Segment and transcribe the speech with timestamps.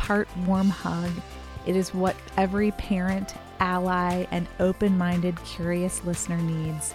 [0.00, 1.10] part warm hug.
[1.66, 6.94] It is what every parent, ally, and open minded, curious listener needs.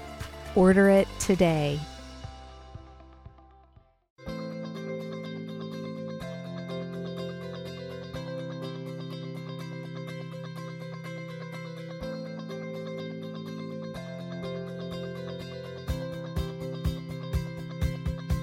[0.55, 1.79] Order it today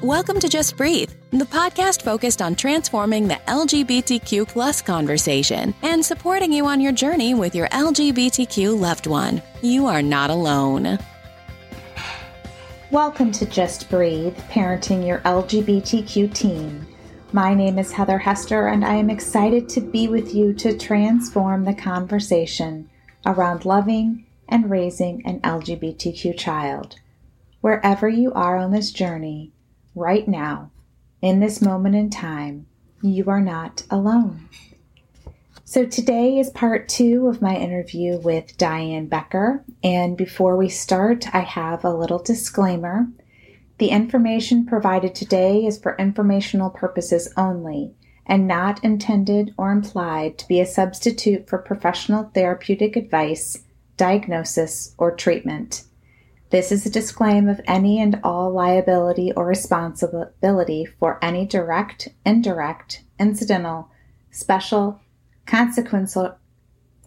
[0.03, 6.53] Welcome to Just Breathe, the podcast focused on transforming the LGBTQ plus conversation and supporting
[6.53, 9.41] you on your journey with your LGBTQ loved one.
[9.63, 10.99] You are not alone.
[12.91, 16.87] Welcome to Just Breathe, parenting your LGBTQ teen.
[17.33, 21.65] My name is Heather Hester, and I am excited to be with you to transform
[21.65, 22.91] the conversation
[23.25, 26.97] around loving and raising an LGBTQ child.
[27.63, 29.51] Wherever you are on this journey,
[29.95, 30.71] right now,
[31.23, 32.67] in this moment in time,
[33.01, 34.49] you are not alone.
[35.65, 39.65] So, today is part two of my interview with Diane Becker.
[39.83, 43.07] And before we start, I have a little disclaimer.
[43.79, 47.95] The information provided today is for informational purposes only
[48.27, 53.65] and not intended or implied to be a substitute for professional therapeutic advice,
[53.97, 55.85] diagnosis, or treatment.
[56.53, 63.05] This is a disclaim of any and all liability or responsibility for any direct, indirect,
[63.19, 63.89] incidental,
[64.31, 65.01] special,
[65.47, 66.37] consequential,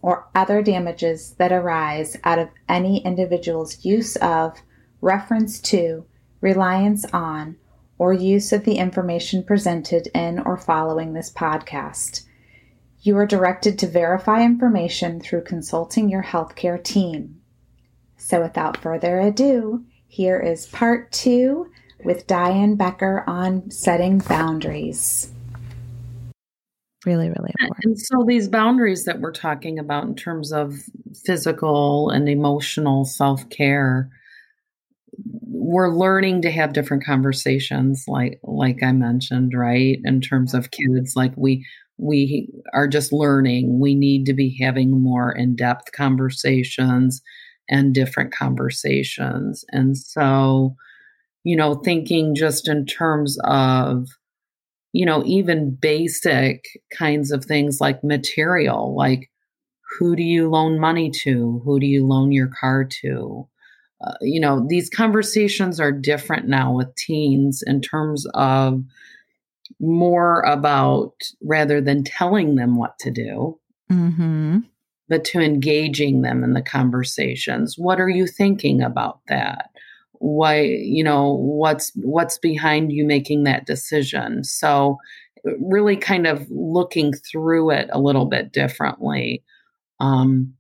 [0.02, 4.58] or other damages that arise out of any individual's use of,
[5.00, 6.08] reference to,
[6.42, 7.58] reliance on,
[8.00, 12.26] or use of the information presented in or following this podcast.
[13.02, 17.42] You are directed to verify information through consulting your healthcare team.
[18.26, 21.70] So, without further ado, here is part two
[22.04, 25.32] with Diane Becker on setting boundaries.
[27.06, 27.86] Really, really important.
[27.86, 30.74] And so, these boundaries that we're talking about in terms of
[31.24, 34.10] physical and emotional self care,
[35.44, 40.00] we're learning to have different conversations, like like I mentioned, right?
[40.04, 41.64] In terms of kids, like we
[42.00, 43.80] we are just learning.
[43.80, 47.22] We need to be having more in depth conversations
[47.70, 49.66] and different conversations.
[49.70, 50.76] And so,
[51.44, 54.08] you know, thinking just in terms of,
[54.94, 59.30] you know, even basic kinds of things like material, like
[59.98, 61.62] who do you loan money to?
[61.64, 63.48] Who do you loan your car to?
[64.06, 68.84] Uh, you know, these conversations are different now with teens in terms of
[69.80, 73.58] more about rather than telling them what to do.
[73.92, 74.60] Mm-hmm
[75.08, 77.76] but to engaging them in the conversations.
[77.78, 79.70] What are you thinking about that?
[80.14, 84.44] Why, you know, what's what's behind you making that decision?
[84.44, 84.98] So
[85.60, 89.44] really kind of looking through it a little bit differently.
[90.00, 90.54] Um,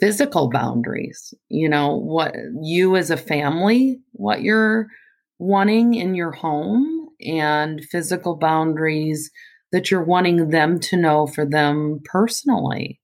[0.00, 4.88] physical boundaries, you know, what you as a family, what you're
[5.38, 9.30] wanting in your home, and physical boundaries
[9.72, 13.00] that you're wanting them to know for them personally.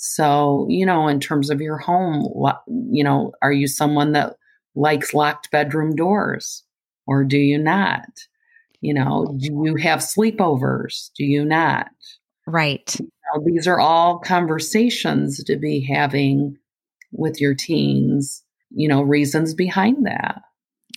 [0.00, 4.36] So, you know, in terms of your home, what, you know, are you someone that
[4.76, 6.62] likes locked bedroom doors
[7.08, 8.06] or do you not?
[8.80, 11.10] You know, do you have sleepovers?
[11.16, 11.88] Do you not?
[12.46, 12.94] Right.
[13.00, 16.58] You know, these are all conversations to be having
[17.10, 20.42] with your teens, you know, reasons behind that.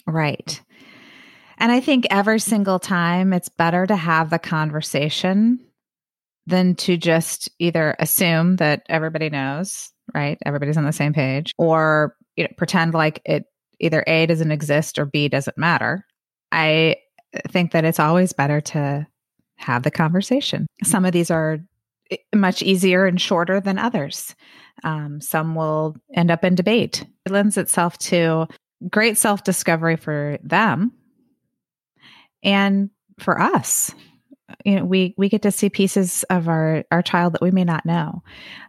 [0.05, 0.61] Right.
[1.57, 5.59] And I think every single time it's better to have the conversation
[6.47, 10.37] than to just either assume that everybody knows, right?
[10.45, 13.45] Everybody's on the same page, or you know, pretend like it
[13.79, 16.05] either A doesn't exist or B doesn't matter.
[16.51, 16.97] I
[17.49, 19.07] think that it's always better to
[19.57, 20.67] have the conversation.
[20.83, 21.59] Some of these are
[22.35, 24.35] much easier and shorter than others.
[24.83, 27.05] Um, some will end up in debate.
[27.25, 28.47] It lends itself to
[28.89, 30.91] great self discovery for them
[32.43, 32.89] and
[33.19, 33.93] for us.
[34.65, 37.63] You know, we we get to see pieces of our our child that we may
[37.63, 38.23] not know.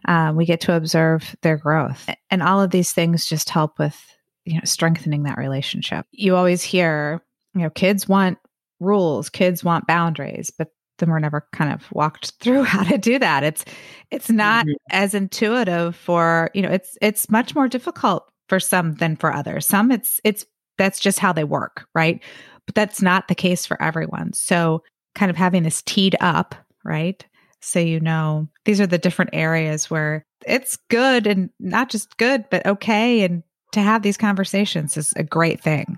[0.05, 3.99] Um, we get to observe their growth, and all of these things just help with
[4.45, 6.05] you know strengthening that relationship.
[6.11, 7.23] You always hear,
[7.55, 8.37] you know, kids want
[8.79, 10.69] rules, kids want boundaries, but
[10.99, 13.43] then we're never kind of walked through how to do that.
[13.43, 13.65] It's
[14.11, 14.75] it's not mm-hmm.
[14.91, 19.65] as intuitive for, you know, it's it's much more difficult for some than for others.
[19.65, 20.45] Some it's it's
[20.77, 22.21] that's just how they work, right?
[22.65, 24.33] But that's not the case for everyone.
[24.33, 24.83] So
[25.15, 27.25] kind of having this teed up, right?
[27.61, 32.45] So you know these are the different areas where it's good and not just good,
[32.49, 33.23] but okay.
[33.23, 35.97] And to have these conversations is a great thing.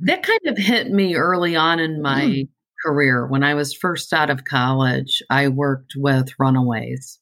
[0.00, 2.48] That kind of hit me early on in my mm
[2.84, 3.26] career.
[3.26, 7.18] When I was first out of college, I worked with runaways.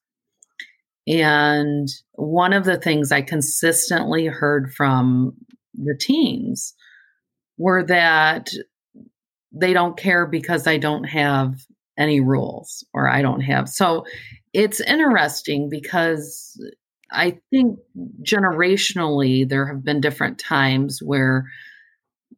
[1.06, 5.32] And one of the things I consistently heard from
[5.74, 6.74] the teens
[7.58, 8.50] were that
[9.52, 11.54] they don't care because I don't have
[11.98, 13.68] any rules or I don't have.
[13.68, 14.04] So
[14.52, 16.60] it's interesting because
[17.10, 17.78] I think
[18.22, 21.46] generationally there have been different times where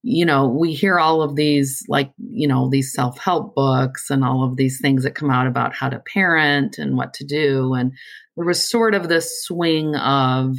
[0.02, 4.24] you know, we hear all of these, like, you know, these self help books and
[4.24, 7.74] all of these things that come out about how to parent and what to do.
[7.74, 7.92] And
[8.36, 10.56] there was sort of this swing of,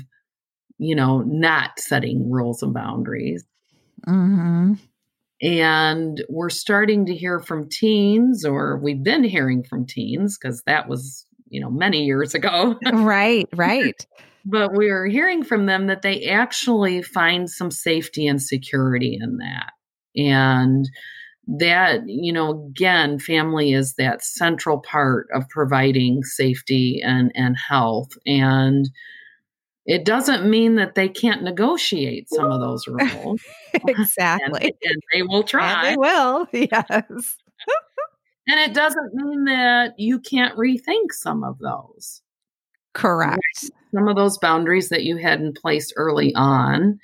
[0.78, 3.44] you know, not setting rules and boundaries.
[4.08, 4.74] Mm-hmm.
[5.42, 10.90] And we're starting to hear from teens, or we've been hearing from teens, because that
[10.90, 12.78] was, you know, many years ago.
[12.92, 14.06] right, right
[14.46, 19.74] but we're hearing from them that they actually find some safety and security in that.
[20.16, 20.90] And
[21.60, 28.10] that, you know, again, family is that central part of providing safety and, and health.
[28.26, 28.90] And
[29.90, 33.42] it doesn't mean that they can't negotiate some of those rules.
[33.88, 34.62] exactly.
[34.62, 35.70] and, and, they will try.
[35.80, 37.38] And they will, yes.
[38.48, 42.22] and it doesn't mean that you can't rethink some of those.
[42.94, 43.42] Correct.
[43.92, 47.00] Some of those boundaries that you had in place early on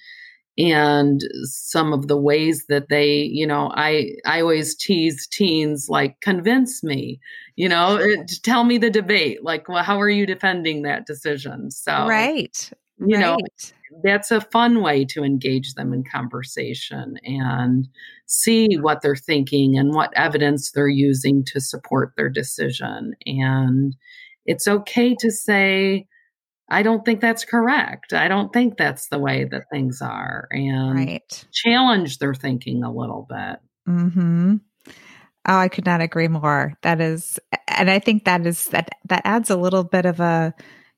[0.58, 6.22] and some of the ways that they, you know, I I always tease teens like
[6.22, 7.20] convince me,
[7.56, 9.44] you know, it, tell me the debate.
[9.44, 11.72] Like, well, how are you defending that decision?
[11.72, 12.72] So Right.
[12.98, 13.22] You right.
[13.22, 13.38] know,
[14.04, 17.88] that's a fun way to engage them in conversation and
[18.26, 23.14] see what they're thinking and what evidence they're using to support their decision.
[23.26, 23.96] And
[24.46, 26.08] it's okay to say,
[26.70, 28.14] I don't think that's correct.
[28.14, 31.46] I don't think that's the way that things are, and right.
[31.54, 33.60] challenge their thinking a little bit.
[33.86, 34.56] Hmm.
[35.48, 36.74] Oh, I could not agree more.
[36.82, 40.54] That is, and I think that is that that adds a little bit of a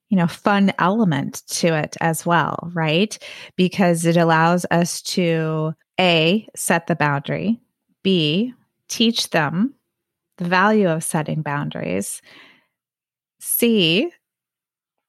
[0.09, 3.17] you know fun element to it as well, right?
[3.57, 7.59] Because it allows us to a set the boundary,
[8.03, 8.53] b
[8.87, 9.73] teach them
[10.37, 12.21] the value of setting boundaries,
[13.39, 14.11] C,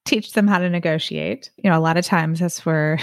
[0.08, 1.50] teach them how to negotiate.
[1.56, 2.98] You know, a lot of times that's where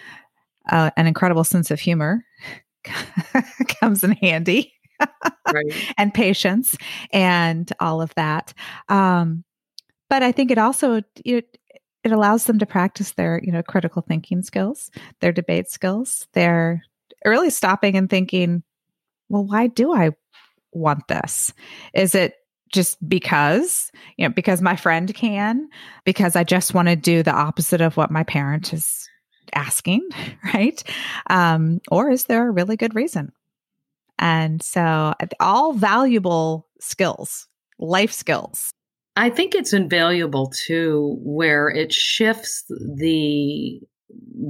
[0.70, 2.24] uh, an incredible sense of humor
[3.80, 4.72] comes in handy.
[5.52, 5.72] right.
[5.98, 6.76] and patience
[7.12, 8.52] and all of that.
[8.88, 9.44] Um,
[10.08, 11.58] but I think it also it,
[12.02, 16.26] it allows them to practice their you know critical thinking skills, their debate skills.
[16.32, 16.82] They're
[17.24, 18.62] really stopping and thinking,
[19.28, 20.10] well, why do I
[20.72, 21.52] want this?
[21.94, 22.34] Is it
[22.72, 25.68] just because, you know, because my friend can,
[26.04, 29.08] because I just want to do the opposite of what my parent is
[29.54, 30.08] asking,
[30.54, 30.82] right?
[31.28, 33.32] Um, or is there a really good reason?
[34.18, 37.48] And so, all valuable skills,
[37.78, 38.70] life skills.
[39.16, 43.80] I think it's invaluable too, where it shifts the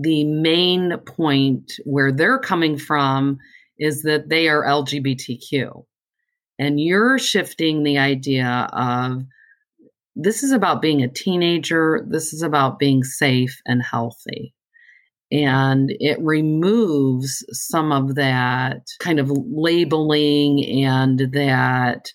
[0.02, 3.38] the main point where they're coming from
[3.78, 5.84] is that they are LGBTQ
[6.60, 9.22] and you're shifting the idea of
[10.14, 14.54] this is about being a teenager, this is about being safe and healthy.
[15.32, 22.12] And it removes some of that kind of labeling and that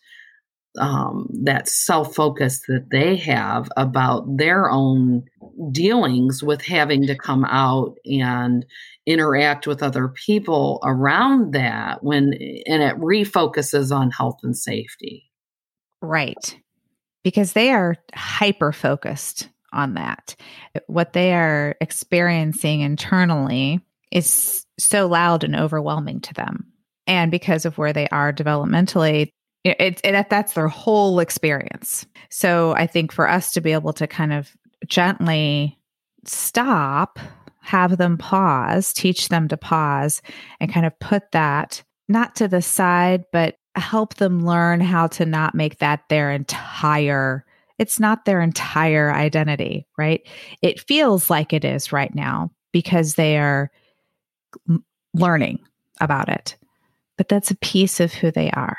[0.78, 5.24] um, that self focus that they have about their own
[5.72, 8.66] dealings with having to come out and
[9.06, 12.34] interact with other people around that when
[12.66, 15.32] and it refocuses on health and safety.
[16.02, 16.60] Right.
[17.24, 20.36] Because they are hyper focused on that.
[20.88, 23.82] What they are experiencing internally
[24.12, 26.72] is so loud and overwhelming to them.
[27.08, 29.32] And because of where they are developmentally
[29.64, 32.06] It's it, that's their whole experience.
[32.30, 34.56] So I think for us to be able to kind of
[34.88, 35.78] gently
[36.26, 37.20] stop,
[37.62, 40.22] have them pause, teach them to pause,
[40.60, 45.26] and kind of put that not to the side, but help them learn how to
[45.26, 47.46] not make that their entire
[47.78, 50.26] it's not their entire identity, right?
[50.62, 53.70] It feels like it is right now because they are
[55.14, 55.60] learning
[56.00, 56.56] about it.
[57.18, 58.78] But that's a piece of who they are,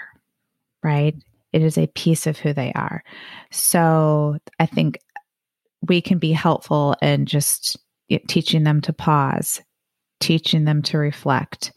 [0.82, 1.14] right?
[1.52, 3.02] It is a piece of who they are.
[3.50, 4.98] So I think
[5.83, 7.78] we can be helpful in just
[8.28, 9.61] teaching them to pause,
[10.21, 11.73] teaching them to reflect,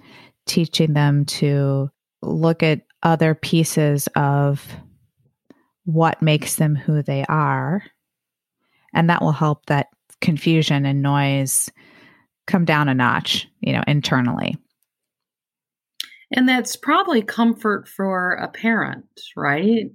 [0.46, 1.90] teaching them to
[2.22, 4.66] look at other pieces of
[5.86, 7.84] what makes them who they are.
[8.94, 9.88] And that will help that
[10.22, 11.70] confusion and noise
[12.48, 14.58] come down a notch, you know, internally.
[16.32, 19.90] And that's probably comfort for a parent, right?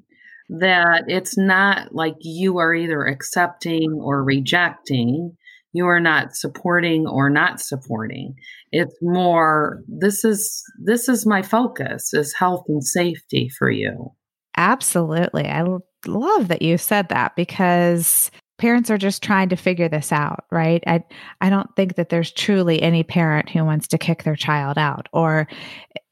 [0.61, 5.37] That it's not like you are either accepting or rejecting.
[5.73, 8.35] You are not supporting or not supporting.
[8.71, 14.13] It's more this is this is my focus is health and safety for you.
[14.57, 15.47] Absolutely.
[15.47, 15.65] I
[16.07, 20.83] love that you said that because parents are just trying to figure this out, right?
[20.87, 21.03] I
[21.41, 25.09] I don't think that there's truly any parent who wants to kick their child out
[25.13, 25.49] or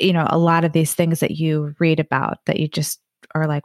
[0.01, 3.01] you know, a lot of these things that you read about that you just
[3.35, 3.63] are like,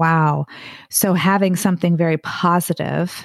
[0.00, 0.46] wow.
[0.88, 3.24] So having something very positive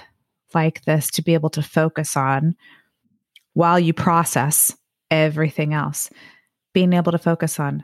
[0.53, 2.55] like this to be able to focus on
[3.53, 4.75] while you process
[5.09, 6.09] everything else,
[6.73, 7.83] being able to focus on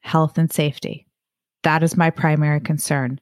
[0.00, 1.06] health and safety.
[1.62, 3.20] That is my primary concern.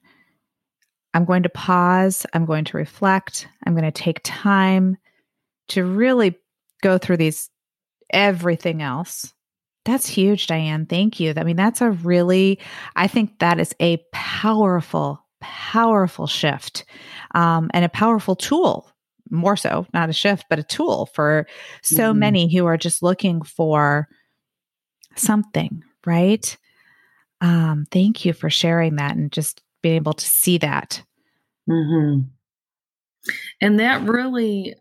[1.13, 2.25] I'm going to pause.
[2.33, 3.47] I'm going to reflect.
[3.67, 4.97] I'm going to take time
[5.67, 6.39] to really
[6.81, 7.49] go through these
[8.13, 9.33] everything else.
[9.83, 10.85] That's huge, Diane.
[10.85, 11.33] Thank you.
[11.35, 12.59] I mean, that's a really,
[12.95, 16.85] I think that is a powerful, powerful shift
[17.33, 18.87] um, and a powerful tool.
[19.29, 21.47] More so, not a shift, but a tool for
[21.81, 22.19] so mm-hmm.
[22.19, 24.09] many who are just looking for
[25.15, 26.57] something, right?
[27.39, 31.01] Um, thank you for sharing that and just being able to see that.
[31.69, 32.27] Mm-hmm.
[33.61, 34.75] And that really,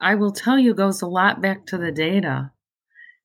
[0.00, 2.50] I will tell you, goes a lot back to the data.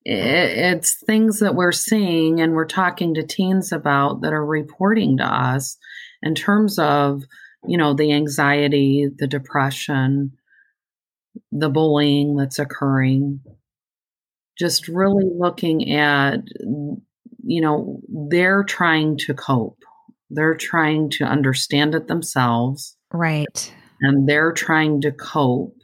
[0.04, 5.24] It's things that we're seeing and we're talking to teens about that are reporting to
[5.24, 5.76] us
[6.22, 7.22] in terms of,
[7.66, 10.32] you know, the anxiety, the depression,
[11.52, 13.40] the bullying that's occurring.
[14.58, 19.78] Just really looking at, you know, they're trying to cope
[20.30, 22.96] they're trying to understand it themselves.
[23.12, 23.72] Right.
[24.00, 25.74] And they're trying to cope.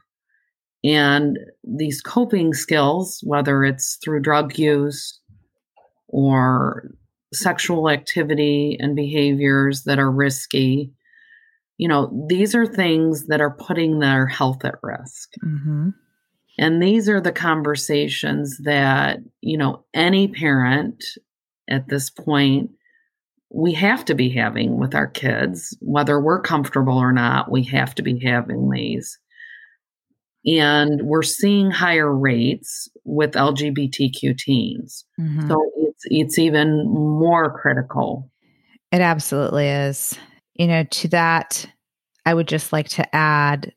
[0.84, 5.18] And these coping skills, whether it's through drug use
[6.08, 6.90] or
[7.32, 10.92] sexual activity and behaviors that are risky,
[11.78, 15.30] you know, these are things that are putting their health at risk.
[15.44, 15.90] Mm-hmm.
[16.58, 21.02] And these are the conversations that, you know, any parent
[21.68, 22.70] at this point
[23.54, 27.94] we have to be having with our kids, whether we're comfortable or not, we have
[27.94, 29.16] to be having these.
[30.46, 35.04] And we're seeing higher rates with LGBTQ teens.
[35.18, 35.48] Mm-hmm.
[35.48, 38.30] So it's it's even more critical.
[38.92, 40.18] It absolutely is.
[40.54, 41.66] You know, to that,
[42.26, 43.72] I would just like to add,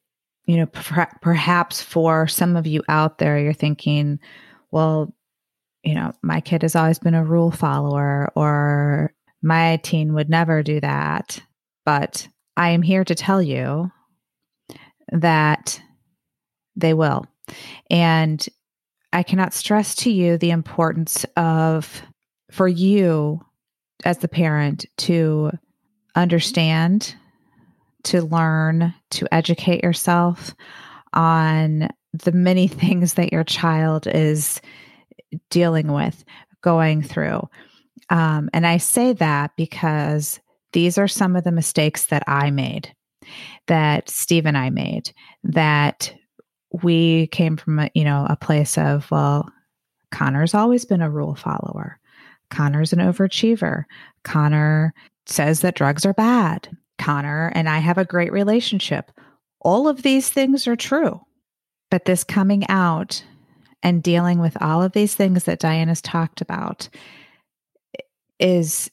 [0.46, 4.20] you know, per- perhaps for some of you out there, you're thinking,
[4.72, 5.14] well,
[5.84, 10.62] you know, my kid has always been a rule follower, or my teen would never
[10.62, 11.42] do that.
[11.86, 13.92] But I am here to tell you
[15.12, 15.82] that
[16.78, 17.26] they will.
[17.90, 18.46] And
[19.12, 22.02] I cannot stress to you the importance of,
[22.52, 23.42] for you
[24.06, 25.52] as the parent, to
[26.16, 27.16] understand,
[28.04, 30.54] to learn, to educate yourself
[31.14, 34.62] on the many things that your child is
[35.50, 36.24] dealing with,
[36.62, 37.42] going through.
[38.10, 40.40] Um, and I say that because
[40.74, 42.94] these are some of the mistakes that I made,
[43.68, 45.12] that Steve and I made,
[45.44, 46.14] that
[46.72, 49.52] we came from a, you know a place of well,
[50.12, 52.00] Connor's always been a rule follower.
[52.50, 53.84] Connor's an overachiever.
[54.24, 54.94] Connor
[55.26, 56.70] says that drugs are bad.
[56.98, 59.12] Connor and I have a great relationship.
[59.62, 61.22] All of these things are true.
[61.90, 63.24] But this coming out
[63.84, 66.90] and dealing with all of these things that Diana's talked about
[68.40, 68.90] is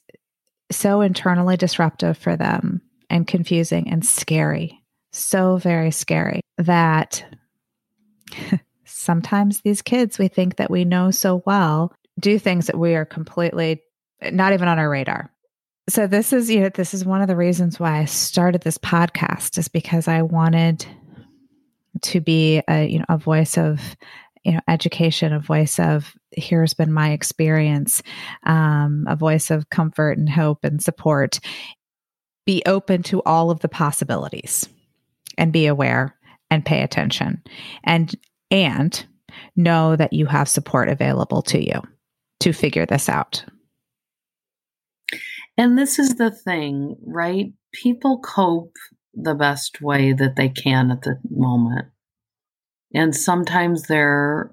[0.71, 4.81] so internally disruptive for them and confusing and scary.
[5.11, 7.23] So very scary that
[8.85, 13.05] sometimes these kids we think that we know so well do things that we are
[13.05, 13.81] completely
[14.31, 15.31] not even on our radar.
[15.89, 18.77] so this is you know this is one of the reasons why I started this
[18.77, 20.85] podcast is because I wanted
[22.03, 23.79] to be a you know a voice of
[24.43, 28.01] you know education a voice of here's been my experience
[28.43, 31.39] um, a voice of comfort and hope and support
[32.45, 34.69] be open to all of the possibilities
[35.37, 36.15] and be aware
[36.55, 37.43] and pay attention
[37.83, 38.15] and
[38.49, 39.05] and
[39.55, 41.81] know that you have support available to you
[42.39, 43.45] to figure this out.
[45.57, 47.53] And this is the thing right?
[47.73, 48.73] People cope
[49.13, 51.87] the best way that they can at the moment.
[52.93, 54.51] And sometimes there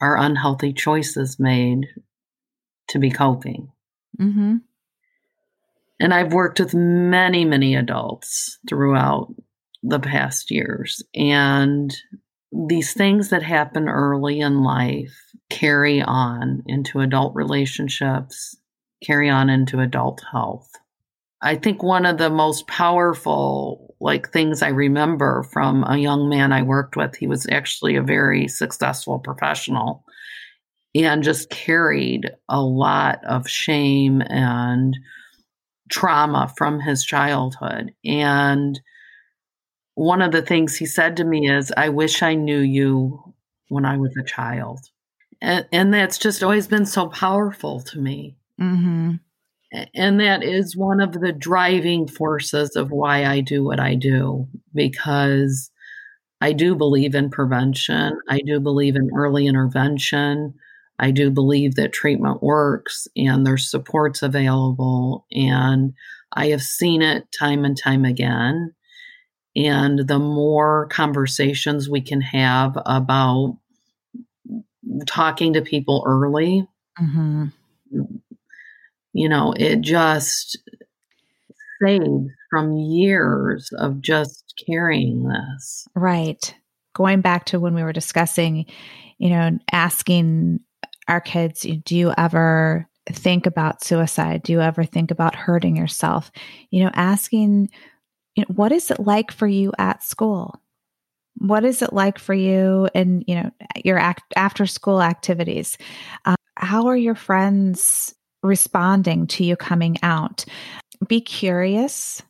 [0.00, 1.86] are unhealthy choices made
[2.88, 3.70] to be coping.
[4.20, 4.56] Mm-hmm.
[5.98, 9.32] and i've worked with many many adults throughout
[9.82, 11.02] the past years.
[11.14, 11.94] And
[12.52, 15.16] these things that happen early in life
[15.48, 18.56] carry on into adult relationships,
[19.02, 20.70] carry on into adult health.
[21.42, 26.52] I think one of the most powerful like things I remember from a young man
[26.52, 30.04] I worked with, he was actually a very successful professional
[30.94, 34.96] and just carried a lot of shame and
[35.90, 37.92] trauma from his childhood.
[38.04, 38.80] And
[39.94, 43.34] one of the things he said to me is, I wish I knew you
[43.68, 44.80] when I was a child.
[45.40, 48.36] And, and that's just always been so powerful to me.
[48.60, 49.14] Mm-hmm.
[49.94, 54.48] And that is one of the driving forces of why I do what I do,
[54.74, 55.70] because
[56.40, 58.18] I do believe in prevention.
[58.28, 60.54] I do believe in early intervention.
[60.98, 65.24] I do believe that treatment works and there's supports available.
[65.32, 65.94] And
[66.32, 68.74] I have seen it time and time again.
[69.66, 73.58] And the more conversations we can have about
[75.06, 76.66] talking to people early,
[77.00, 77.46] mm-hmm.
[79.12, 80.58] you know, it just
[81.82, 85.86] saves from years of just carrying this.
[85.94, 86.54] Right.
[86.94, 88.66] Going back to when we were discussing,
[89.18, 90.60] you know, asking
[91.08, 94.42] our kids, do you ever think about suicide?
[94.42, 96.30] Do you ever think about hurting yourself?
[96.70, 97.70] You know, asking
[98.40, 100.58] you know, what is it like for you at school?
[101.36, 103.50] What is it like for you in, you know,
[103.84, 105.76] your act, after school activities?
[106.24, 110.46] Uh, how are your friends responding to you coming out?
[111.06, 112.22] Be curious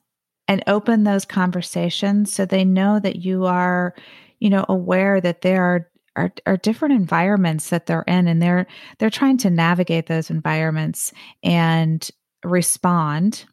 [0.49, 3.94] and open those conversations so they know that you are,
[4.40, 8.66] you know, aware that there are are, are different environments that they're in and they're
[8.99, 11.12] they're trying to navigate those environments
[11.44, 12.11] and
[12.44, 13.44] respond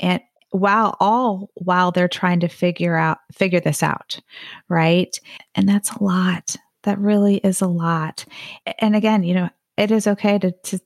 [0.00, 4.20] and while all while they're trying to figure out figure this out
[4.68, 5.18] right?
[5.54, 6.56] And that's a lot.
[6.84, 8.24] That really is a lot.
[8.78, 10.78] And again you know it is okay to, to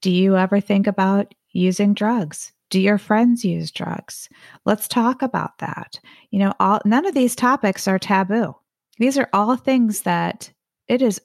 [0.00, 2.52] do you ever think about using drugs?
[2.70, 4.28] Do your friends use drugs?
[4.66, 5.98] Let's talk about that.
[6.30, 8.54] You know all none of these topics are taboo.
[8.98, 10.52] These are all things that
[10.86, 11.20] it is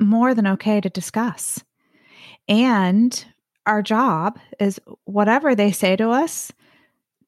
[0.00, 1.62] more than okay to discuss.
[2.48, 3.24] And
[3.66, 6.52] our job is whatever they say to us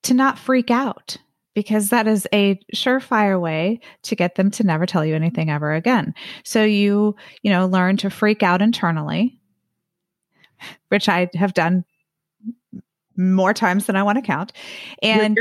[0.03, 1.17] to not freak out
[1.55, 5.73] because that is a surefire way to get them to never tell you anything ever
[5.73, 6.15] again.
[6.45, 9.39] So you, you know, learn to freak out internally,
[10.89, 11.85] which I have done
[13.17, 14.53] more times than I want to count.
[15.03, 15.39] And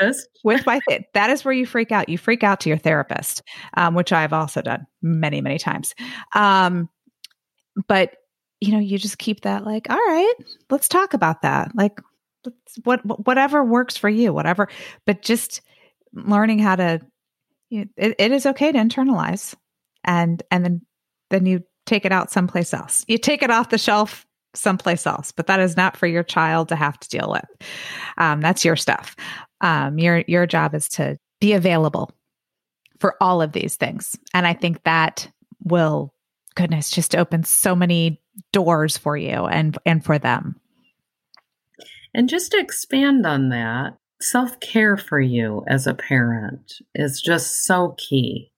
[0.00, 2.08] with, with my th- that is where you freak out.
[2.08, 3.42] You freak out to your therapist,
[3.74, 5.94] um, which I've also done many, many times.
[6.34, 6.88] Um,
[7.86, 8.14] but
[8.60, 10.34] you know, you just keep that like, all right,
[10.70, 11.72] let's talk about that.
[11.74, 12.00] Like,
[12.84, 14.68] what whatever works for you, whatever.
[15.06, 15.60] But just
[16.12, 17.00] learning how to,
[17.70, 19.54] you know, it, it is okay to internalize,
[20.04, 20.82] and and then
[21.30, 23.04] then you take it out someplace else.
[23.08, 26.68] You take it off the shelf someplace else, but that is not for your child
[26.68, 27.68] to have to deal with.
[28.18, 29.16] Um, that's your stuff.
[29.60, 32.10] Um, your your job is to be available
[33.00, 35.30] for all of these things, and I think that
[35.64, 36.12] will
[36.54, 38.20] goodness just open so many
[38.52, 40.60] doors for you and and for them
[42.14, 47.64] and just to expand on that, self care for you as a parent is just
[47.64, 48.50] so key.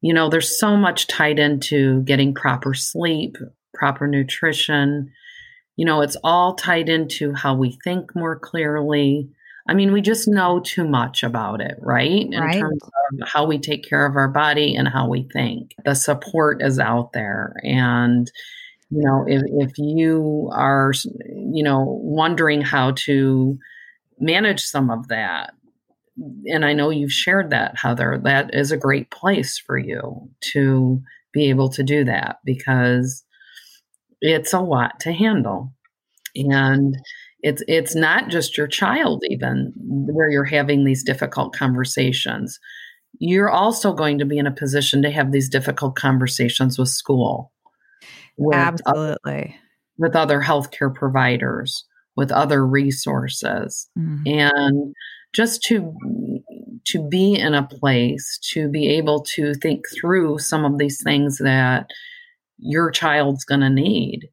[0.00, 3.36] You know, there's so much tied into getting proper sleep,
[3.74, 5.10] proper nutrition.
[5.76, 9.28] You know, it's all tied into how we think more clearly.
[9.68, 12.26] I mean, we just know too much about it, right?
[12.30, 12.60] In right.
[12.60, 15.74] terms of how we take care of our body and how we think.
[15.84, 17.54] The support is out there.
[17.64, 18.30] And,
[18.90, 20.92] you know if, if you are
[21.28, 23.56] you know wondering how to
[24.18, 25.52] manage some of that
[26.46, 31.00] and i know you've shared that heather that is a great place for you to
[31.32, 33.24] be able to do that because
[34.20, 35.72] it's a lot to handle.
[36.34, 36.96] And
[37.40, 42.58] it's it's not just your child even where you're having these difficult conversations.
[43.18, 47.52] You're also going to be in a position to have these difficult conversations with school
[48.38, 49.54] with absolutely other,
[49.98, 51.84] with other healthcare providers
[52.18, 54.22] with other resources mm-hmm.
[54.26, 54.92] and
[55.32, 55.94] just to
[56.84, 61.38] to be in a place to be able to think through some of these things
[61.38, 61.86] that
[62.58, 64.28] your child's going to need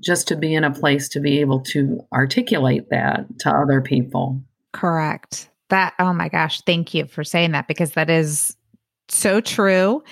[0.00, 4.40] just to be in a place to be able to articulate that to other people.
[4.72, 5.50] Correct.
[5.68, 8.56] That, oh my gosh, thank you for saying that because that is
[9.08, 10.02] so true.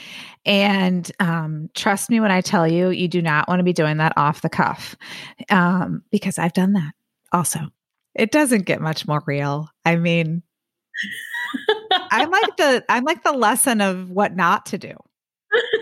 [0.46, 3.98] And um, trust me when I tell you, you do not want to be doing
[3.98, 4.96] that off the cuff
[5.50, 6.92] um, because I've done that
[7.33, 7.61] also.
[8.14, 9.68] It doesn't get much more real.
[9.85, 10.42] I mean,
[12.11, 14.94] I'm like the I'm like the lesson of what not to do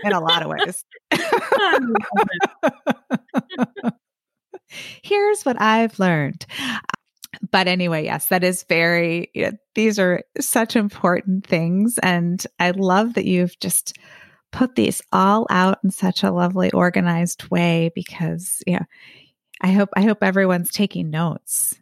[0.03, 0.83] in a lot of ways.
[5.03, 6.45] Here's what I've learned.
[7.51, 11.97] But anyway, yes, that is very, you know, these are such important things.
[11.99, 13.97] And I love that you've just
[14.51, 18.83] put these all out in such a lovely, organized way because, yeah,
[19.61, 21.75] I hope, I hope everyone's taking notes.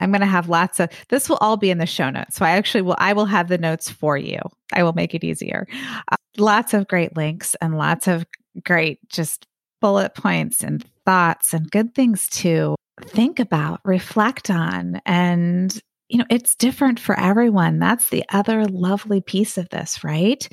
[0.00, 2.36] I'm going to have lots of this will all be in the show notes.
[2.36, 4.38] So I actually will I will have the notes for you.
[4.72, 5.66] I will make it easier.
[6.10, 8.24] Uh, lots of great links and lots of
[8.64, 9.46] great just
[9.80, 15.00] bullet points and thoughts and good things to think about, reflect on.
[15.06, 15.78] And,
[16.10, 17.78] you know, it's different for everyone.
[17.78, 20.46] That's the other lovely piece of this, right?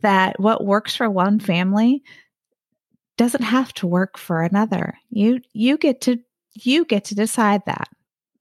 [0.00, 2.02] That what works for one family
[3.18, 4.94] doesn't have to work for another.
[5.10, 6.18] You you get to
[6.54, 7.88] you get to decide that.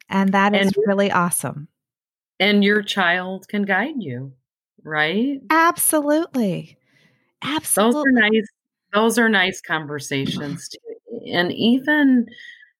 [0.09, 1.67] And that is and, really awesome.
[2.39, 4.31] And your child can guide you,
[4.83, 5.41] right?
[5.49, 6.77] Absolutely.
[7.41, 7.93] Absolutely.
[7.93, 8.47] Those are nice
[8.93, 11.19] those are nice conversations too.
[11.33, 12.27] And even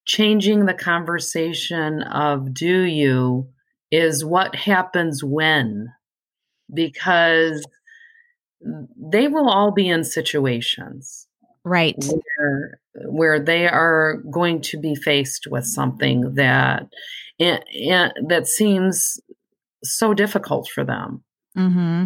[0.05, 3.49] changing the conversation of do you
[3.91, 5.93] is what happens when.
[6.73, 7.65] Because
[8.95, 11.27] they will all be in situations
[11.65, 11.95] right.
[12.37, 16.87] where, where they are going to be faced with something that
[17.39, 19.19] and, and that seems
[19.83, 21.23] so difficult for them.
[21.57, 22.05] Mm-hmm.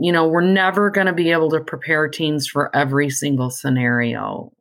[0.00, 4.52] You know, we're never going to be able to prepare teens for every single scenario.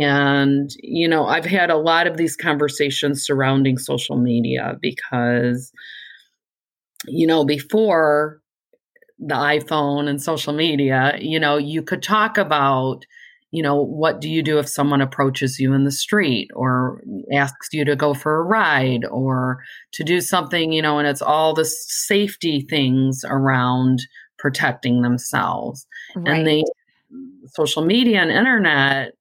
[0.00, 5.72] And, you know, I've had a lot of these conversations surrounding social media because,
[7.06, 8.40] you know, before
[9.18, 13.04] the iPhone and social media, you know, you could talk about,
[13.50, 17.02] you know, what do you do if someone approaches you in the street or
[17.32, 21.22] asks you to go for a ride or to do something, you know, and it's
[21.22, 24.00] all the safety things around
[24.38, 25.86] protecting themselves.
[26.16, 26.38] Right.
[26.38, 26.64] And they
[27.54, 29.12] social media and internet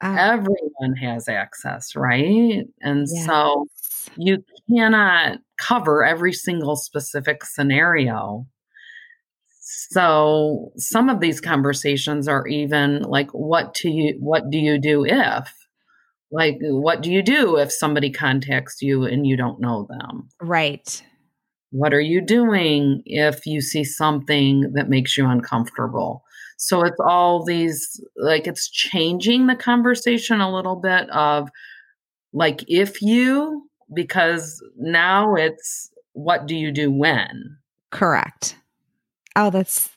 [0.00, 2.64] uh, everyone has access, right?
[2.80, 3.26] And yes.
[3.26, 3.66] so
[4.16, 8.46] you cannot cover every single specific scenario.
[9.90, 15.04] So some of these conversations are even like what do you what do you do
[15.04, 15.52] if
[16.30, 20.28] like what do you do if somebody contacts you and you don't know them?
[20.40, 21.02] Right.
[21.70, 26.24] What are you doing if you see something that makes you uncomfortable?
[26.60, 31.48] So it's all these, like, it's changing the conversation a little bit of,
[32.32, 37.56] like, if you, because now it's what do you do when?
[37.90, 38.56] Correct.
[39.36, 39.88] Oh, that's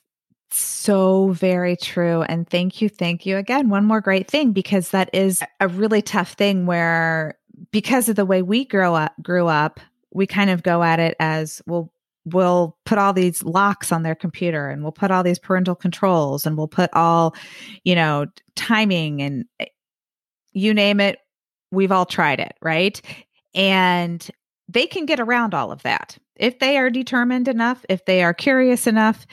[0.51, 2.21] so very true.
[2.21, 2.89] And thank you.
[2.89, 3.69] Thank you again.
[3.69, 7.39] One more great thing, because that is a really tough thing where,
[7.71, 9.79] because of the way we grow up, grew up,
[10.13, 11.91] we kind of go at it as well
[12.25, 16.45] we'll put all these locks on their computer and we'll put all these parental controls
[16.45, 17.35] and we'll put all
[17.83, 19.65] you know timing and eh,
[20.53, 21.19] you name it
[21.71, 23.01] we've all tried it right?
[23.53, 24.29] And
[24.67, 26.17] they can get around all of that.
[26.37, 29.25] If they are determined enough if they are curious enough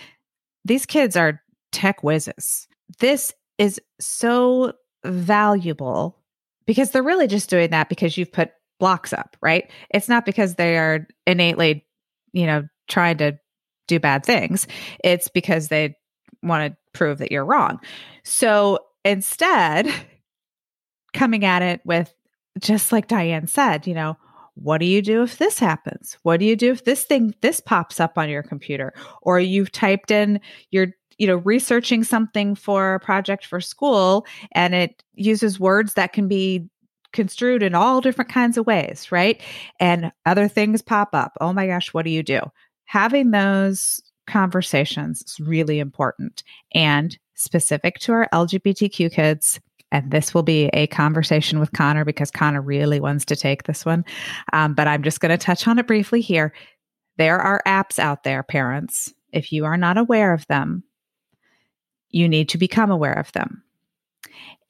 [0.64, 2.66] these kids are tech whizzes.
[3.00, 4.72] This is so
[5.04, 6.18] valuable
[6.66, 9.70] because they're really just doing that because you've put blocks up, right?
[9.90, 11.86] It's not because they are innately,
[12.32, 13.38] you know, trying to
[13.86, 14.66] do bad things.
[15.02, 15.96] It's because they
[16.42, 17.80] want to prove that you're wrong.
[18.24, 19.92] So instead,
[21.14, 22.14] coming at it with
[22.58, 24.16] just like Diane said, you know,
[24.54, 26.18] what do you do if this happens?
[26.22, 29.70] What do you do if this thing this pops up on your computer or you've
[29.70, 35.60] typed in your you know researching something for a project for school and it uses
[35.60, 36.68] words that can be
[37.12, 39.40] construed in all different kinds of ways, right?
[39.80, 41.36] And other things pop up.
[41.40, 42.40] Oh my gosh, what do you do?
[42.88, 49.60] Having those conversations is really important and specific to our LGBTQ kids.
[49.92, 53.84] and this will be a conversation with Connor because Connor really wants to take this
[53.86, 54.04] one.
[54.52, 56.52] Um, but I'm just going to touch on it briefly here.
[57.18, 59.12] There are apps out there, parents.
[59.32, 60.82] If you are not aware of them,
[62.10, 63.62] you need to become aware of them.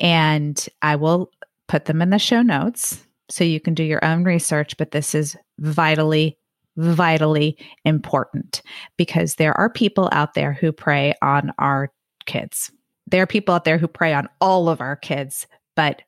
[0.00, 1.31] And I will
[1.68, 5.14] put them in the show notes so you can do your own research, but this
[5.14, 6.38] is vitally,
[6.79, 8.62] vitally important
[8.97, 11.93] because there are people out there who prey on our
[12.27, 12.71] kids.
[13.07, 16.03] There are people out there who prey on all of our kids, but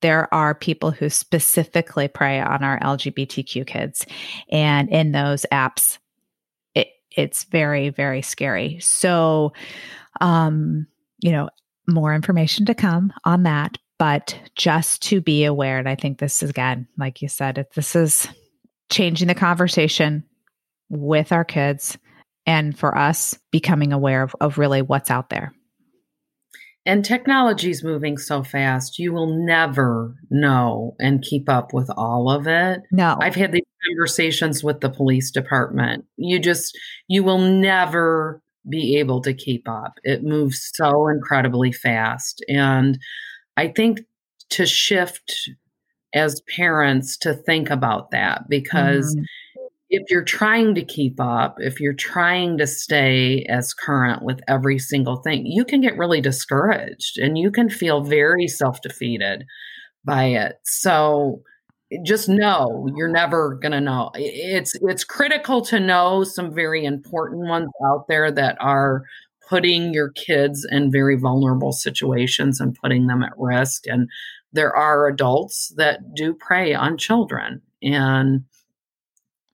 [0.00, 4.06] there are people who specifically prey on our LGBTQ kids.
[4.50, 5.98] And in those apps,
[6.74, 8.78] it, it's very, very scary.
[8.80, 9.52] So,
[10.20, 10.86] um,
[11.20, 11.50] you know,
[11.88, 15.78] more information to come on that but just to be aware.
[15.78, 18.26] And I think this is, again, like you said, if this is
[18.92, 20.22] changing the conversation
[20.88, 21.98] with our kids
[22.46, 25.52] and for us becoming aware of, of really what's out there.
[26.84, 32.28] And technology is moving so fast, you will never know and keep up with all
[32.28, 32.82] of it.
[32.90, 33.16] No.
[33.20, 36.04] I've had these conversations with the police department.
[36.16, 36.76] You just,
[37.08, 39.94] you will never be able to keep up.
[40.02, 42.44] It moves so incredibly fast.
[42.48, 42.98] And
[43.56, 44.00] I think
[44.50, 45.50] to shift
[46.14, 49.24] as parents to think about that because mm.
[49.90, 54.78] if you're trying to keep up, if you're trying to stay as current with every
[54.78, 59.44] single thing, you can get really discouraged and you can feel very self defeated
[60.04, 60.56] by it.
[60.64, 61.42] So
[62.04, 64.10] just know you're never going to know.
[64.14, 69.04] It's it's critical to know some very important ones out there that are
[69.48, 73.86] putting your kids in very vulnerable situations and putting them at risk.
[73.86, 74.08] And
[74.52, 77.62] there are adults that do prey on children.
[77.82, 78.44] And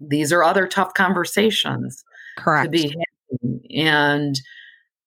[0.00, 2.04] these are other tough conversations
[2.36, 2.64] Correct.
[2.64, 2.94] to be
[3.40, 3.60] having.
[3.76, 4.40] And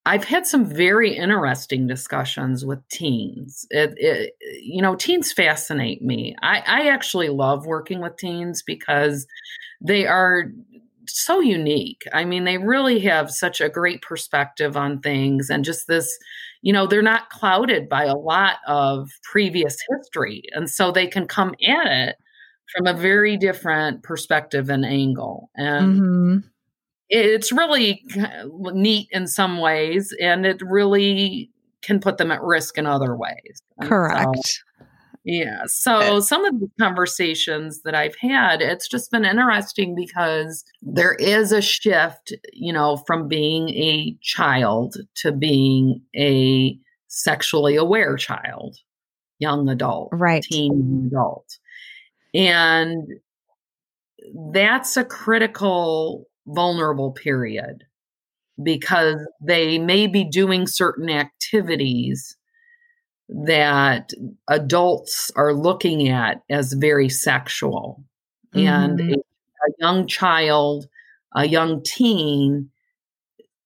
[0.06, 3.68] I've had some very interesting discussions with teens.
[3.70, 6.36] It, it, you know, teens fascinate me.
[6.42, 9.28] I, I actually love working with teens because
[9.80, 10.46] they are
[11.08, 12.04] so unique.
[12.14, 16.18] I mean, they really have such a great perspective on things and just this,
[16.62, 20.44] you know, they're not clouded by a lot of previous history.
[20.54, 22.16] And so they can come at it
[22.76, 25.50] from a very different perspective and angle.
[25.56, 26.38] And mm-hmm.
[27.10, 28.04] it's really
[28.74, 31.50] neat in some ways, and it really
[31.82, 33.62] can put them at risk in other ways.
[33.82, 34.38] Correct.
[34.46, 34.86] So,
[35.24, 35.62] yeah.
[35.64, 41.14] Eh so some of the conversations that I've had, it's just been interesting because there
[41.14, 48.78] is a shift, you know, from being a child to being a sexually aware child,
[49.40, 50.44] young adult, right.
[50.44, 51.60] teen adult.
[52.34, 53.08] And
[54.54, 57.84] that's a critical, vulnerable period
[58.64, 62.38] because they may be doing certain activities
[63.32, 64.12] that
[64.50, 68.04] adults are looking at as very sexual.
[68.54, 68.68] Mm-hmm.
[68.68, 70.88] And a, a young child,
[71.34, 72.70] a young teen,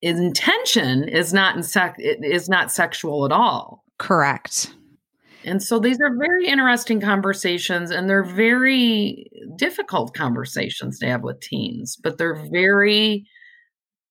[0.02, 3.84] intention is not in sec- is not sexual at all.
[3.98, 4.74] Correct.
[5.44, 11.40] And so these are very interesting conversations and they're very difficult conversations to have with
[11.40, 13.26] teens, but they're very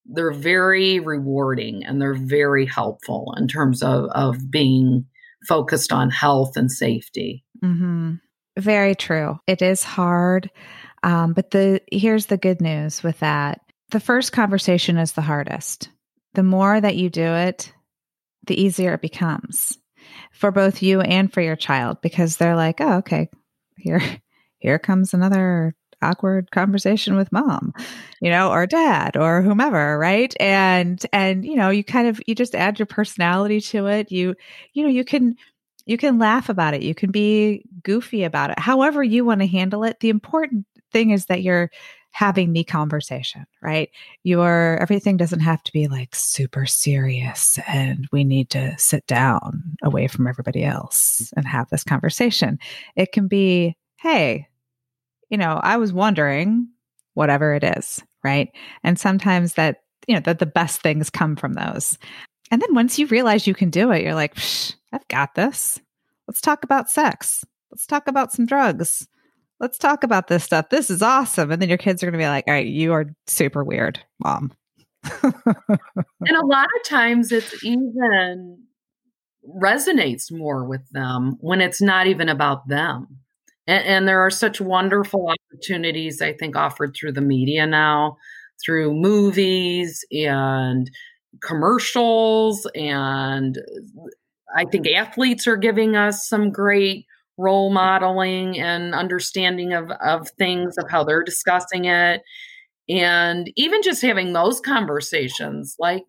[0.05, 5.05] they're very rewarding and they're very helpful in terms of of being
[5.47, 7.43] focused on health and safety.
[7.63, 8.15] Mm-hmm.
[8.57, 9.39] Very true.
[9.47, 10.49] It is hard.
[11.03, 13.61] Um, but the here's the good news with that.
[13.91, 15.89] The first conversation is the hardest.
[16.33, 17.71] The more that you do it,
[18.47, 19.77] the easier it becomes
[20.31, 23.29] for both you and for your child because they're like, oh, okay,
[23.77, 24.01] here,
[24.59, 27.73] here comes another awkward conversation with mom
[28.21, 30.33] you know or dad or whomever right?
[30.39, 34.11] And and you know you kind of you just add your personality to it.
[34.11, 34.35] You
[34.73, 35.35] you know you can
[35.85, 36.81] you can laugh about it.
[36.81, 39.99] You can be goofy about it however you want to handle it.
[39.99, 41.69] The important thing is that you're
[42.11, 43.89] having the conversation right?
[44.23, 49.75] Your everything doesn't have to be like super serious and we need to sit down
[49.83, 52.57] away from everybody else and have this conversation.
[52.95, 54.47] It can be hey
[55.29, 56.67] you know, I was wondering,
[57.13, 58.49] whatever it is, right?
[58.83, 61.97] And sometimes that, you know, that the best things come from those.
[62.51, 64.37] And then once you realize you can do it, you're like,
[64.91, 65.79] I've got this.
[66.27, 67.43] Let's talk about sex.
[67.71, 69.07] Let's talk about some drugs.
[69.59, 70.69] Let's talk about this stuff.
[70.69, 71.51] This is awesome.
[71.51, 73.99] And then your kids are going to be like, all right, you are super weird,
[74.19, 74.51] mom.
[75.23, 78.59] and a lot of times it's even
[79.47, 83.19] resonates more with them when it's not even about them.
[83.67, 88.17] And, and there are such wonderful opportunities, I think, offered through the media now,
[88.63, 90.89] through movies and
[91.41, 93.59] commercials and
[94.55, 95.03] I think mm-hmm.
[95.03, 97.05] athletes are giving us some great
[97.37, 102.21] role modeling and understanding of, of things of how they're discussing it.
[102.87, 106.03] And even just having those conversations like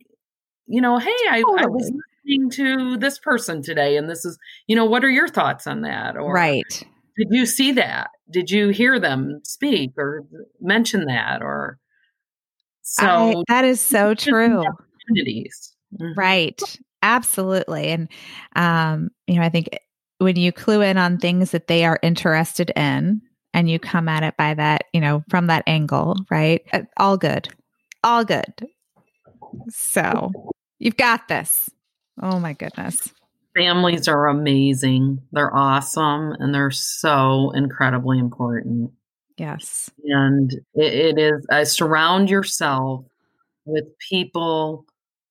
[0.66, 1.42] you know hey I.
[1.58, 1.90] I, was
[2.24, 5.82] listening to this person today and this is you know what are your thoughts on
[5.82, 6.16] that?
[6.16, 6.84] or right
[7.16, 10.24] did you see that did you hear them speak or
[10.60, 11.78] mention that or
[12.82, 14.64] so I, that is so true
[15.94, 16.12] mm-hmm.
[16.16, 16.60] right
[17.02, 18.08] absolutely and
[18.54, 19.68] um you know i think
[20.18, 23.20] when you clue in on things that they are interested in
[23.56, 26.62] and you come at it by that, you know, from that angle, right?
[26.72, 27.48] Uh, all good.
[28.04, 28.52] All good.
[29.70, 30.30] So
[30.78, 31.70] you've got this.
[32.20, 33.12] Oh my goodness.
[33.56, 35.22] Families are amazing.
[35.32, 38.90] They're awesome and they're so incredibly important.
[39.38, 39.90] Yes.
[40.04, 43.04] And it, it is, uh, surround yourself
[43.64, 44.84] with people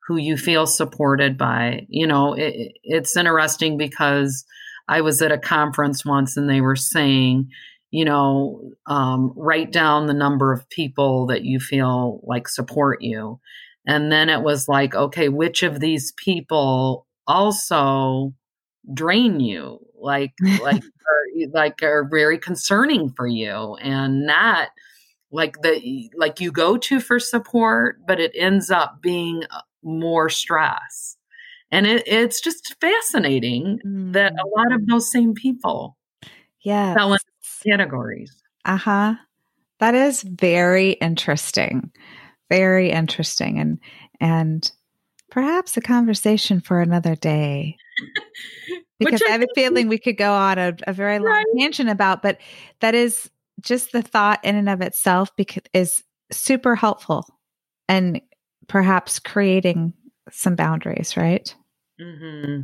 [0.08, 1.86] who you feel supported by.
[1.90, 4.46] You know, it, it's interesting because
[4.88, 7.50] I was at a conference once and they were saying,
[7.92, 13.40] you know, um, write down the number of people that you feel like support you.
[13.88, 18.34] And then it was like, okay, which of these people also
[18.94, 19.80] drain you?
[20.00, 24.70] Like, like, are, like are very concerning for you and not
[25.32, 30.30] like the like you go to for support, but it ends up being uh, more
[30.30, 31.18] stress.
[31.72, 34.14] And it, it's just fascinating mm.
[34.14, 35.98] that a lot of those same people
[36.64, 37.20] yeah fell in
[37.66, 38.36] categories.
[38.64, 39.16] Uh-huh.
[39.80, 41.92] That is very interesting.
[42.50, 43.60] Very interesting.
[43.60, 43.80] And
[44.22, 44.72] and
[45.36, 47.76] perhaps a conversation for another day.
[49.00, 51.45] because I have a feeling we could go on a, a very long right.
[51.58, 52.38] tangent about, but
[52.80, 57.28] that is just the thought in and of itself because is super helpful
[57.89, 58.21] and
[58.67, 59.91] perhaps creating
[60.32, 61.54] some boundaries, right?
[62.00, 62.62] Mm-hmm.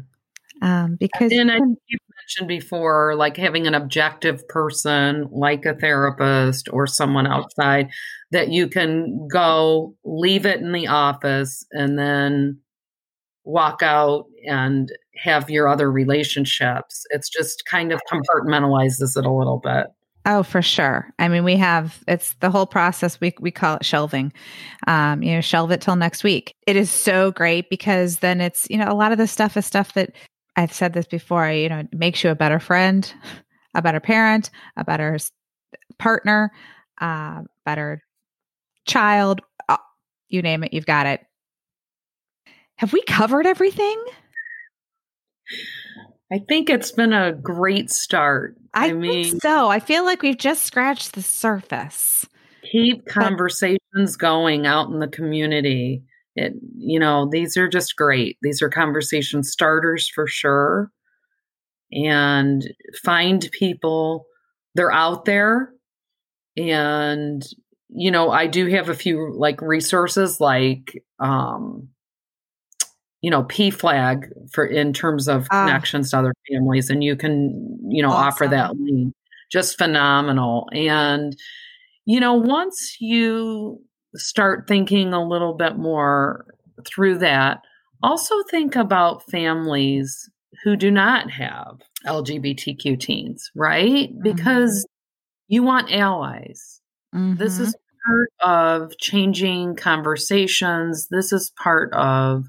[0.62, 6.70] Um, because and I you mentioned before, like having an objective person, like a therapist
[6.72, 7.90] or someone outside,
[8.32, 12.60] that you can go leave it in the office and then
[13.44, 17.06] walk out and have your other relationships.
[17.10, 19.88] It's just kind of compartmentalizes it a little bit.
[20.26, 21.12] Oh, for sure.
[21.18, 23.20] I mean, we have it's the whole process.
[23.20, 24.32] We we call it shelving.
[24.86, 26.54] Um, you know, shelve it till next week.
[26.68, 29.66] It is so great because then it's you know a lot of the stuff is
[29.66, 30.12] stuff that
[30.62, 31.50] I've said this before.
[31.50, 33.12] You know, it makes you a better friend,
[33.74, 35.18] a better parent, a better
[35.98, 36.52] partner,
[37.00, 38.04] uh, better
[38.86, 39.42] child.
[39.68, 39.78] Uh,
[40.30, 41.22] you name it, you've got it.
[42.76, 44.04] Have we covered everything?
[46.32, 48.56] I think it's been a great start.
[48.74, 49.68] I, I mean, so.
[49.70, 52.28] I feel like we've just scratched the surface.
[52.72, 56.04] Keep conversations but, going out in the community.
[56.36, 58.38] It, you know, these are just great.
[58.42, 60.92] These are conversation starters for sure.
[61.92, 62.66] And
[63.04, 64.26] find people,
[64.76, 65.74] they're out there.
[66.56, 67.44] And,
[67.90, 71.90] you know, I do have a few like resources like, um,
[73.22, 75.66] you know PFLAG for in terms of ah.
[75.66, 78.28] connections to other families and you can you know awesome.
[78.28, 79.14] offer that link
[79.52, 81.36] just phenomenal and
[82.06, 83.82] you know once you
[84.16, 86.46] start thinking a little bit more
[86.86, 87.62] through that
[88.04, 90.30] also think about families
[90.64, 94.24] who do not have lgbtq teens right mm-hmm.
[94.24, 94.86] because
[95.48, 96.82] you want allies
[97.14, 97.36] mm-hmm.
[97.36, 102.46] this is part of changing conversations this is part of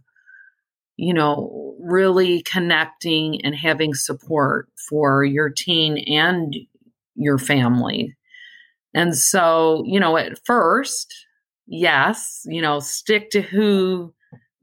[0.96, 6.55] you know, really connecting and having support for your teen and
[7.14, 8.14] your family.
[8.94, 11.21] And so, you know, at first,
[11.66, 14.12] yes, you know, stick to who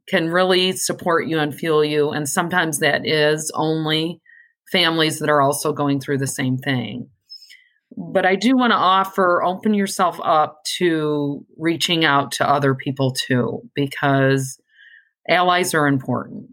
[0.08, 2.10] can really support you and fuel you.
[2.10, 4.22] And sometimes that is only
[4.72, 7.10] families that are also going through the same thing.
[7.96, 13.12] But I do want to offer open yourself up to reaching out to other people
[13.12, 14.60] too, because
[15.28, 16.50] allies are important.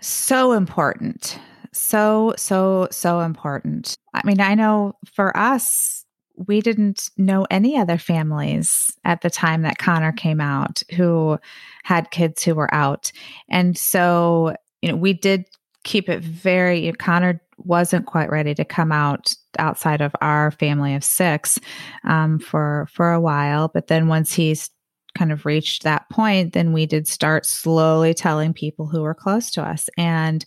[0.00, 1.38] So important.
[1.72, 3.96] So, so, so important.
[4.12, 6.03] I mean, I know for us,
[6.36, 11.38] we didn't know any other families at the time that Connor came out who
[11.84, 13.12] had kids who were out.
[13.48, 15.44] And so, you know, we did
[15.84, 21.04] keep it very, Connor wasn't quite ready to come out outside of our family of
[21.04, 21.58] six
[22.02, 24.70] um, for for a while but then once he's
[25.16, 29.50] kind of reached that point, then we did start slowly telling people who were close
[29.52, 29.88] to us.
[29.96, 30.44] And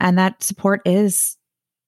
[0.00, 1.36] and that support is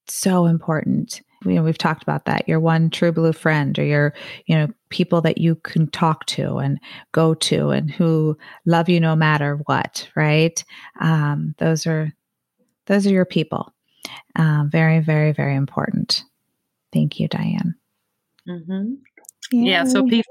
[0.08, 1.20] so important.
[1.44, 2.48] You know, we've talked about that.
[2.48, 4.14] Your one true blue friend or your,
[4.46, 6.78] you know, people that you can talk to and
[7.12, 10.62] go to and who love you no matter what, right?
[11.00, 12.12] Um, those are
[12.86, 13.72] those are your people.
[14.36, 16.22] Uh, very, very, very important.
[16.92, 17.74] Thank you, Diane.
[18.48, 18.94] Mm-hmm.
[19.52, 20.22] Yeah, so P,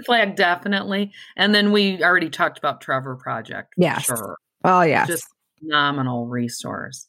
[0.00, 1.12] flag definitely.
[1.36, 3.74] And then we already talked about Trevor Project.
[3.76, 4.04] Yes.
[4.04, 4.36] Sure.
[4.64, 5.06] Oh, yes.
[5.06, 5.26] Just
[5.60, 7.06] phenomenal resource.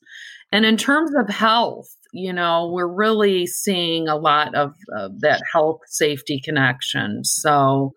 [0.52, 5.42] And in terms of health, you know, we're really seeing a lot of uh, that
[5.52, 7.24] health safety connection.
[7.24, 7.94] So,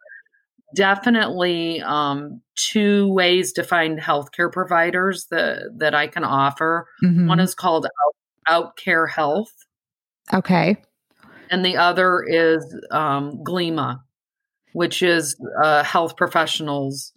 [0.75, 6.87] definitely um, two ways to find healthcare providers that that I can offer.
[7.03, 7.27] Mm-hmm.
[7.27, 7.87] One is called
[8.49, 9.53] Out, Outcare Health.
[10.33, 10.77] Okay.
[11.51, 14.01] And the other is um, GLMA,
[14.73, 17.13] which is uh, health professionals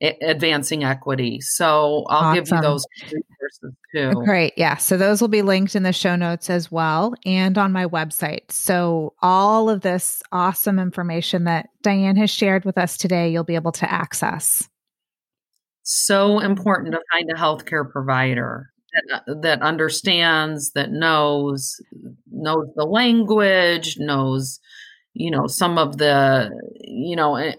[0.00, 1.40] advancing equity.
[1.40, 2.34] So I'll awesome.
[2.34, 4.10] give you those resources too.
[4.24, 4.54] Great.
[4.56, 4.76] Yeah.
[4.76, 8.50] So those will be linked in the show notes as well and on my website.
[8.50, 13.56] So all of this awesome information that Diane has shared with us today, you'll be
[13.56, 14.68] able to access.
[15.82, 18.70] So important to find a healthcare provider
[19.08, 21.76] that, that understands, that knows,
[22.30, 24.60] knows the language, knows,
[25.14, 27.54] you know, some of the, you know, eh,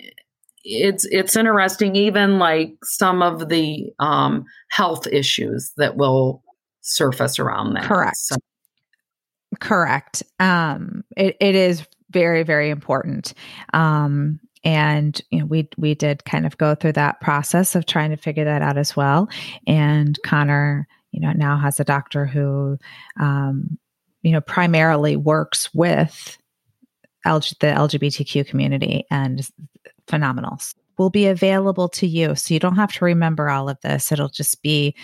[0.64, 6.44] it's it's interesting even like some of the um, health issues that will
[6.82, 7.84] surface around that.
[7.84, 8.18] Correct.
[8.18, 8.36] So.
[9.60, 10.24] correct.
[10.40, 13.34] Um it, it is very very important.
[13.74, 18.12] Um and you know we we did kind of go through that process of trying
[18.12, 19.30] to figure that out as well.
[19.68, 22.78] And connor you know now has a doctor who
[23.20, 23.78] um
[24.24, 26.38] you know primarily works with
[27.26, 29.48] LG, the lgbtq community and
[30.12, 30.60] phenomenal
[30.98, 32.36] will be available to you.
[32.36, 34.12] So you don't have to remember all of this.
[34.12, 34.96] It'll just be,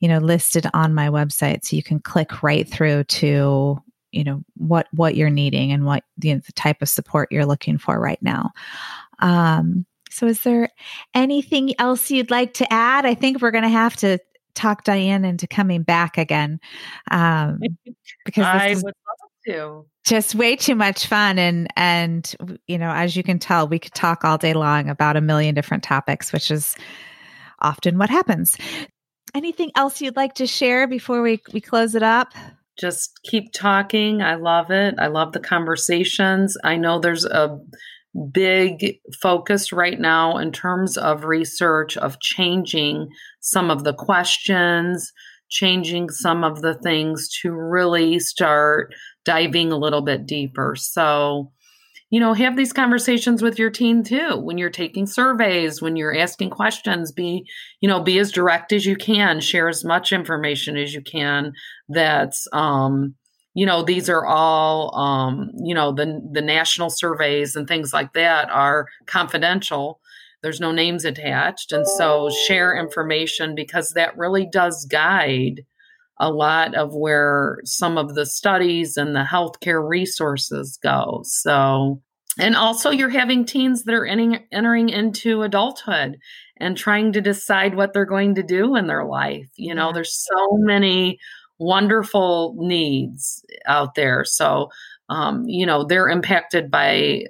[0.00, 1.64] you know, listed on my website.
[1.64, 3.82] So you can click right through to,
[4.12, 7.44] you know, what, what you're needing and what you know, the type of support you're
[7.44, 8.52] looking for right now.
[9.18, 10.68] Um, so is there
[11.12, 13.04] anything else you'd like to add?
[13.04, 14.18] I think we're going to have to
[14.54, 16.60] talk Diane into coming back again.
[17.10, 17.60] Um,
[18.24, 19.03] because I is, would love
[19.46, 21.38] to just way too much fun.
[21.38, 22.34] And and
[22.66, 25.54] you know as you can tell we could talk all day long about a million
[25.54, 26.76] different topics which is
[27.60, 28.56] often what happens.
[29.34, 32.32] Anything else you'd like to share before we we close it up?
[32.78, 34.20] Just keep talking.
[34.20, 34.96] I love it.
[34.98, 36.56] I love the conversations.
[36.64, 37.58] I know there's a
[38.32, 43.08] big focus right now in terms of research of changing
[43.40, 45.12] some of the questions
[45.54, 48.92] changing some of the things to really start
[49.24, 50.76] diving a little bit deeper.
[50.76, 51.50] So,
[52.10, 54.36] you know, have these conversations with your team too.
[54.36, 57.46] When you're taking surveys, when you're asking questions, be,
[57.80, 61.52] you know, be as direct as you can, share as much information as you can
[61.88, 63.14] that's um
[63.54, 68.12] you know these are all um, you know the the national surveys and things like
[68.12, 70.00] that are confidential
[70.42, 75.64] there's no names attached and so share information because that really does guide
[76.18, 81.22] a lot of where some of the studies and the healthcare resources go.
[81.24, 82.00] So,
[82.38, 86.18] and also you're having teens that are entering, entering into adulthood
[86.58, 89.48] and trying to decide what they're going to do in their life.
[89.56, 91.18] You know, there's so many
[91.58, 94.24] wonderful needs out there.
[94.24, 94.70] So,
[95.08, 97.24] um, you know, they're impacted by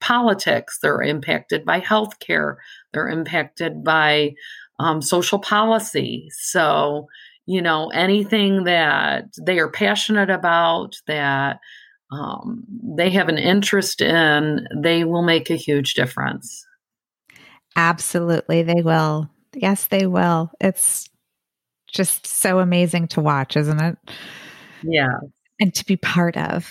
[0.00, 2.56] politics, they're impacted by healthcare,
[2.92, 4.34] they're impacted by
[4.78, 6.28] um, social policy.
[6.30, 7.08] So,
[7.46, 11.58] you know, anything that they are passionate about, that
[12.10, 12.64] um,
[12.96, 16.64] they have an interest in, they will make a huge difference.
[17.76, 19.28] Absolutely, they will.
[19.54, 20.50] Yes, they will.
[20.60, 21.08] It's
[21.88, 23.96] just so amazing to watch, isn't it?
[24.82, 25.18] Yeah.
[25.60, 26.68] And to be part of.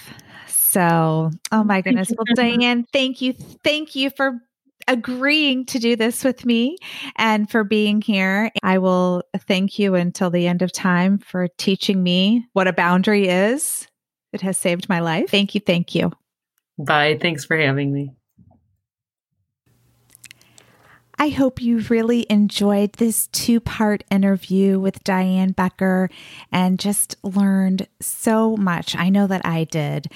[0.48, 2.12] So, oh my goodness.
[2.16, 3.34] Well, Diane, thank you.
[3.64, 4.40] Thank you for
[4.88, 6.78] agreeing to do this with me
[7.16, 8.52] and for being here.
[8.62, 13.28] I will thank you until the end of time for teaching me what a boundary
[13.28, 13.88] is.
[14.32, 15.30] It has saved my life.
[15.30, 15.62] Thank you.
[15.62, 16.12] Thank you.
[16.78, 17.18] Bye.
[17.22, 18.14] Thanks for having me.
[21.20, 26.10] I hope you really enjoyed this two part interview with Diane Becker
[26.52, 28.96] and just learned so much.
[28.96, 30.08] I know that I did.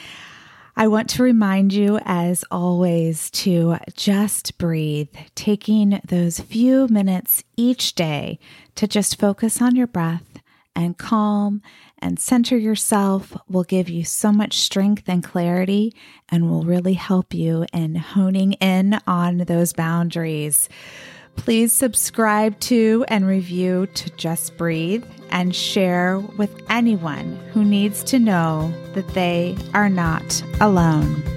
[0.80, 7.96] I want to remind you, as always, to just breathe, taking those few minutes each
[7.96, 8.38] day
[8.76, 10.38] to just focus on your breath
[10.76, 11.64] and calm
[11.98, 15.96] and center yourself will give you so much strength and clarity
[16.30, 20.70] and will really help you in honing in on those boundaries.
[21.38, 28.20] Please subscribe to and review to Just Breathe and share with anyone who needs to
[28.20, 31.37] know that they are not alone.